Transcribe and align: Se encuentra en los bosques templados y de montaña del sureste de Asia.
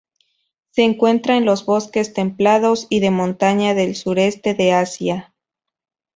Se 0.71 0.81
encuentra 0.81 1.37
en 1.37 1.45
los 1.45 1.63
bosques 1.67 2.11
templados 2.15 2.87
y 2.89 3.01
de 3.01 3.11
montaña 3.11 3.75
del 3.75 3.95
sureste 3.95 4.55
de 4.55 4.73
Asia. 4.73 5.35